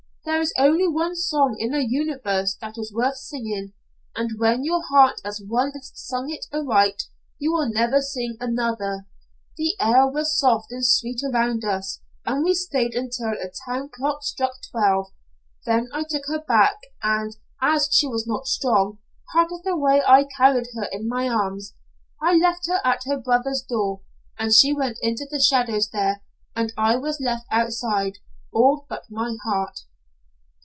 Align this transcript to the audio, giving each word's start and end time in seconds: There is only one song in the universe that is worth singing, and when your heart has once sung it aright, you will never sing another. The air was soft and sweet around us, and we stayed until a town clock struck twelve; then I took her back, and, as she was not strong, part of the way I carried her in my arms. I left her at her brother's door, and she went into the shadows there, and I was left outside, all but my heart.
There 0.23 0.39
is 0.39 0.53
only 0.55 0.87
one 0.87 1.15
song 1.15 1.55
in 1.57 1.71
the 1.71 1.83
universe 1.83 2.55
that 2.61 2.77
is 2.77 2.93
worth 2.93 3.15
singing, 3.17 3.73
and 4.15 4.37
when 4.39 4.63
your 4.63 4.83
heart 4.87 5.19
has 5.25 5.41
once 5.43 5.91
sung 5.95 6.29
it 6.31 6.45
aright, 6.53 7.01
you 7.39 7.51
will 7.51 7.67
never 7.71 8.01
sing 8.01 8.37
another. 8.39 9.07
The 9.57 9.73
air 9.79 10.05
was 10.05 10.37
soft 10.37 10.71
and 10.71 10.85
sweet 10.85 11.21
around 11.23 11.65
us, 11.65 12.01
and 12.23 12.43
we 12.45 12.53
stayed 12.53 12.93
until 12.93 13.29
a 13.31 13.49
town 13.67 13.89
clock 13.91 14.21
struck 14.23 14.53
twelve; 14.69 15.07
then 15.65 15.89
I 15.91 16.03
took 16.07 16.27
her 16.27 16.41
back, 16.47 16.77
and, 17.01 17.35
as 17.59 17.89
she 17.91 18.05
was 18.07 18.27
not 18.27 18.45
strong, 18.45 18.99
part 19.33 19.49
of 19.51 19.63
the 19.63 19.75
way 19.75 20.03
I 20.05 20.25
carried 20.37 20.67
her 20.75 20.87
in 20.91 21.09
my 21.09 21.27
arms. 21.27 21.73
I 22.21 22.35
left 22.35 22.67
her 22.67 22.79
at 22.85 23.05
her 23.07 23.17
brother's 23.17 23.63
door, 23.67 24.01
and 24.37 24.53
she 24.53 24.71
went 24.71 24.99
into 25.01 25.27
the 25.29 25.41
shadows 25.41 25.89
there, 25.89 26.21
and 26.55 26.71
I 26.77 26.95
was 26.95 27.19
left 27.19 27.47
outside, 27.51 28.19
all 28.53 28.85
but 28.87 29.07
my 29.09 29.35
heart. 29.45 29.79